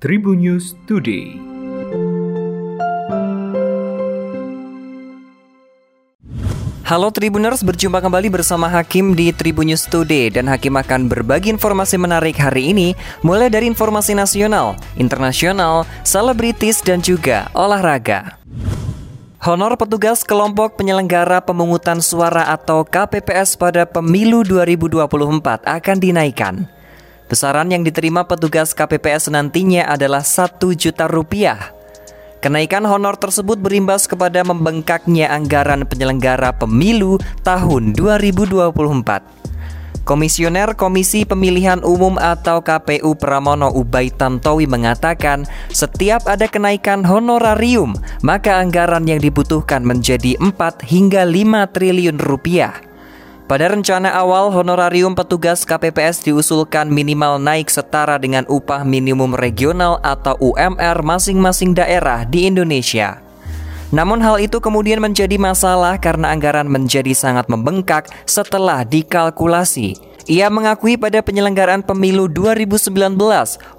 [0.00, 1.36] Tribun News Today.
[6.88, 12.00] Halo Tribuners, berjumpa kembali bersama Hakim di Tribun News Today dan Hakim akan berbagi informasi
[12.00, 18.40] menarik hari ini mulai dari informasi nasional, internasional, selebritis dan juga olahraga.
[19.44, 26.79] Honor petugas kelompok penyelenggara pemungutan suara atau KPPS pada pemilu 2024 akan dinaikkan.
[27.30, 31.80] Besaran yang diterima petugas KPPS nantinya adalah 1 juta rupiah
[32.40, 38.80] Kenaikan honor tersebut berimbas kepada membengkaknya anggaran penyelenggara pemilu tahun 2024.
[40.08, 47.92] Komisioner Komisi Pemilihan Umum atau KPU Pramono Ubay Tantowi mengatakan, setiap ada kenaikan honorarium,
[48.24, 52.89] maka anggaran yang dibutuhkan menjadi 4 hingga 5 triliun rupiah.
[53.50, 60.38] Pada rencana awal, honorarium petugas KPPS diusulkan minimal naik setara dengan upah minimum regional atau
[60.38, 63.18] UMR masing-masing daerah di Indonesia.
[63.90, 69.98] Namun hal itu kemudian menjadi masalah karena anggaran menjadi sangat membengkak setelah dikalkulasi.
[70.30, 72.94] Ia mengakui pada penyelenggaraan pemilu 2019,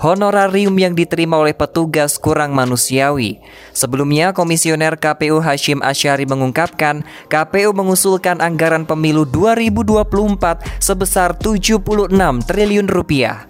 [0.04, 3.40] honorarium yang diterima oleh petugas kurang manusiawi.
[3.72, 13.48] Sebelumnya, Komisioner KPU Hashim Asyari mengungkapkan, KPU mengusulkan anggaran pemilu 2024 sebesar 76 triliun rupiah.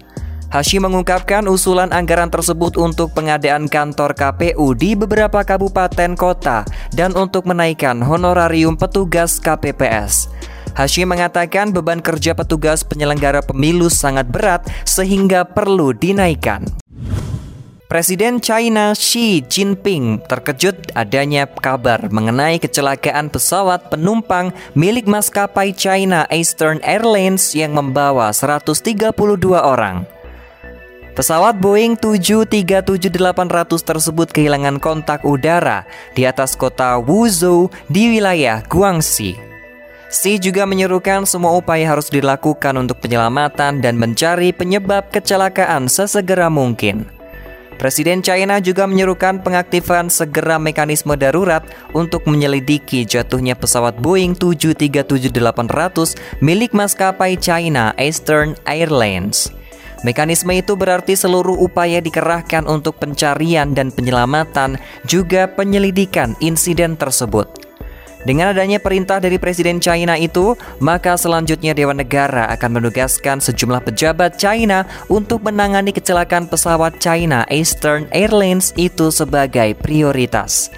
[0.54, 6.62] Hashim mengungkapkan usulan anggaran tersebut untuk pengadaan kantor KPU di beberapa kabupaten kota
[6.94, 10.30] dan untuk menaikkan honorarium petugas KPPS.
[10.72, 16.64] Hashim mengatakan beban kerja petugas penyelenggara pemilu sangat berat sehingga perlu dinaikkan.
[17.92, 26.80] Presiden China Xi Jinping terkejut adanya kabar mengenai kecelakaan pesawat penumpang milik maskapai China Eastern
[26.80, 29.12] Airlines yang membawa 132
[29.52, 30.08] orang.
[31.12, 35.84] Pesawat Boeing 737-800 tersebut kehilangan kontak udara
[36.16, 39.51] di atas kota Wuzhou di wilayah Guangxi.
[40.12, 47.08] Xi juga menyerukan semua upaya harus dilakukan untuk penyelamatan dan mencari penyebab kecelakaan sesegera mungkin.
[47.80, 51.64] Presiden China juga menyerukan pengaktifan segera mekanisme darurat
[51.96, 59.48] untuk menyelidiki jatuhnya pesawat Boeing 737-800 milik maskapai China Eastern Airlines.
[60.04, 64.76] Mekanisme itu berarti seluruh upaya dikerahkan untuk pencarian dan penyelamatan,
[65.08, 67.71] juga penyelidikan insiden tersebut.
[68.22, 74.38] Dengan adanya perintah dari Presiden China itu, maka selanjutnya Dewan Negara akan menugaskan sejumlah pejabat
[74.38, 80.70] China untuk menangani kecelakaan pesawat China Eastern Airlines itu sebagai prioritas.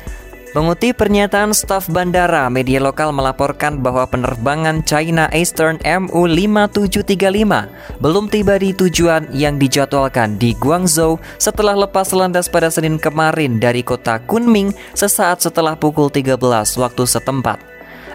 [0.54, 7.50] Mengutip pernyataan staf bandara, media lokal melaporkan bahwa penerbangan China Eastern MU5735
[7.98, 13.82] belum tiba di tujuan yang dijadwalkan di Guangzhou setelah lepas landas pada Senin kemarin dari
[13.82, 16.38] kota Kunming sesaat setelah pukul 13
[16.78, 17.58] waktu setempat.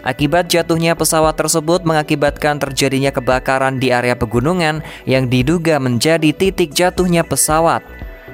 [0.00, 7.20] Akibat jatuhnya pesawat tersebut mengakibatkan terjadinya kebakaran di area pegunungan yang diduga menjadi titik jatuhnya
[7.20, 7.84] pesawat.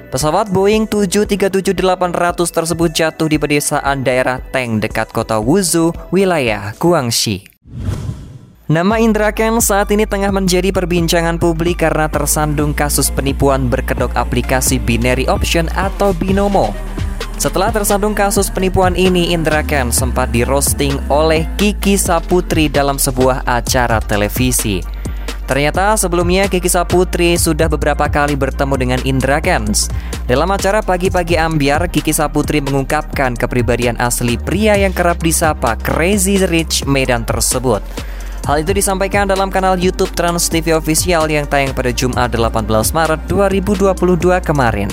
[0.07, 1.75] Pesawat Boeing 737-800
[2.47, 7.43] tersebut jatuh di pedesaan daerah Teng dekat kota Wuzhou, wilayah Guangxi.
[8.71, 14.79] Nama Indra Ken saat ini tengah menjadi perbincangan publik karena tersandung kasus penipuan berkedok aplikasi
[14.79, 16.71] binary option atau binomo.
[17.35, 23.43] Setelah tersandung kasus penipuan ini, Indra Ken sempat di roasting oleh Kiki Saputri dalam sebuah
[23.43, 24.79] acara televisi.
[25.47, 29.87] Ternyata sebelumnya Kiki Saputri sudah beberapa kali bertemu dengan Indra Kens.
[30.27, 36.83] Dalam acara Pagi-Pagi Ambiar, Kiki Saputri mengungkapkan kepribadian asli pria yang kerap disapa Crazy Rich
[36.83, 37.79] Medan tersebut.
[38.43, 43.21] Hal itu disampaikan dalam kanal YouTube Trans TV Official yang tayang pada Jumat 18 Maret
[43.31, 43.95] 2022
[44.43, 44.91] kemarin.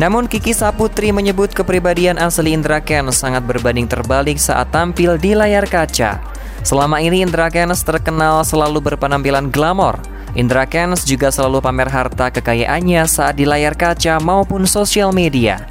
[0.00, 5.68] Namun Kiki Saputri menyebut kepribadian asli Indra Kens sangat berbanding terbalik saat tampil di layar
[5.68, 6.39] kaca.
[6.60, 9.96] Selama ini Indra Kens terkenal selalu berpenampilan glamor.
[10.36, 15.64] Indra Kens juga selalu pamer harta kekayaannya saat di layar kaca maupun sosial media.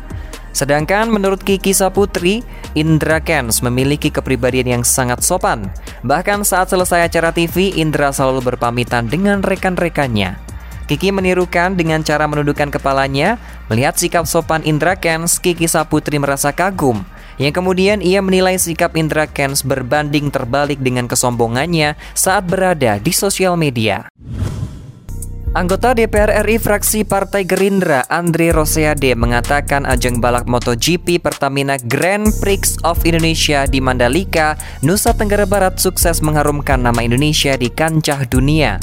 [0.50, 2.42] Sedangkan menurut Kiki Saputri,
[2.74, 5.70] Indra Kens memiliki kepribadian yang sangat sopan.
[6.02, 10.42] Bahkan saat selesai acara TV, Indra selalu berpamitan dengan rekan-rekannya.
[10.90, 13.38] Kiki menirukan dengan cara menundukkan kepalanya.
[13.70, 17.06] Melihat sikap sopan Indra Kens, Kiki Saputri merasa kagum
[17.40, 23.56] yang kemudian ia menilai sikap Indra Kens berbanding terbalik dengan kesombongannya saat berada di sosial
[23.56, 24.12] media.
[25.50, 32.78] Anggota DPR RI fraksi Partai Gerindra Andre Rosiade mengatakan ajang balap MotoGP Pertamina Grand Prix
[32.86, 34.54] of Indonesia di Mandalika,
[34.86, 38.78] Nusa Tenggara Barat sukses mengharumkan nama Indonesia di kancah dunia.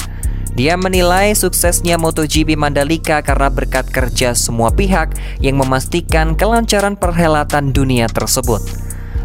[0.57, 8.09] Dia menilai suksesnya MotoGP Mandalika karena berkat kerja semua pihak yang memastikan kelancaran perhelatan dunia
[8.09, 8.65] tersebut.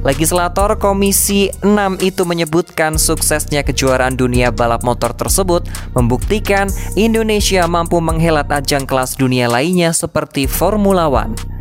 [0.05, 5.65] Legislator Komisi 6 itu menyebutkan suksesnya kejuaraan dunia balap motor tersebut
[5.97, 6.69] membuktikan
[7.01, 11.52] Indonesia mampu menghelat ajang kelas dunia lainnya seperti Formula One.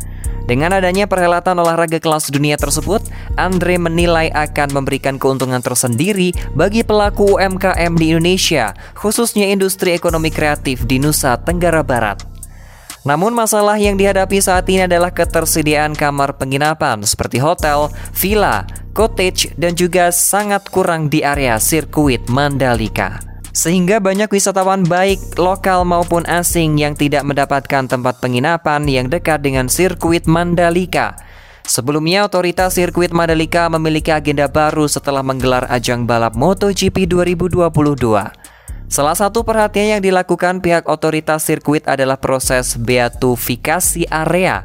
[0.42, 3.00] Dengan adanya perhelatan olahraga kelas dunia tersebut,
[3.38, 10.82] Andre menilai akan memberikan keuntungan tersendiri bagi pelaku UMKM di Indonesia, khususnya industri ekonomi kreatif
[10.82, 12.26] di Nusa Tenggara Barat.
[13.02, 18.62] Namun masalah yang dihadapi saat ini adalah ketersediaan kamar penginapan seperti hotel, villa,
[18.94, 23.31] cottage, dan juga sangat kurang di area sirkuit Mandalika.
[23.52, 29.68] Sehingga banyak wisatawan baik lokal maupun asing yang tidak mendapatkan tempat penginapan yang dekat dengan
[29.68, 31.20] sirkuit Mandalika.
[31.68, 37.68] Sebelumnya, otoritas sirkuit Mandalika memiliki agenda baru setelah menggelar ajang balap MotoGP 2022.
[38.88, 44.64] Salah satu perhatian yang dilakukan pihak otoritas sirkuit adalah proses beatifikasi area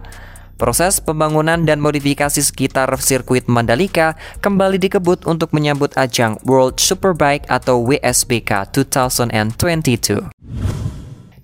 [0.58, 7.86] Proses pembangunan dan modifikasi sekitar sirkuit Mandalika kembali dikebut untuk menyambut ajang World Superbike atau
[7.86, 10.34] WSBK 2022.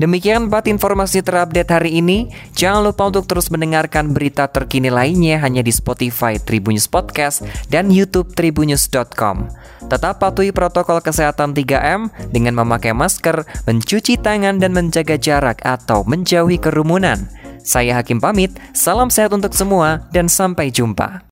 [0.01, 2.33] Demikian empat informasi terupdate hari ini.
[2.57, 8.33] Jangan lupa untuk terus mendengarkan berita terkini lainnya hanya di Spotify Tribunnews Podcast dan YouTube
[8.33, 9.47] tribunnews.com.
[9.93, 16.57] Tetap patuhi protokol kesehatan 3M dengan memakai masker, mencuci tangan dan menjaga jarak atau menjauhi
[16.57, 17.42] kerumunan.
[17.63, 21.23] Saya Hakim pamit, salam sehat untuk semua dan sampai jumpa.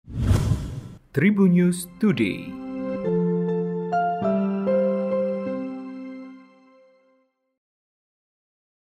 [1.11, 2.60] Tribun News Today.